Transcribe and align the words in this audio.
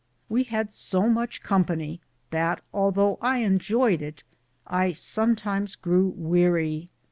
We 0.29 0.41
had 0.45 0.71
so 0.71 1.07
much 1.07 1.43
company 1.43 2.01
that, 2.31 2.63
though 2.73 3.19
I 3.21 3.37
enjoyed 3.43 4.01
it, 4.01 4.23
I 4.65 4.93
sometimes 4.93 5.75
grew 5.75 6.07
weary. 6.15 6.89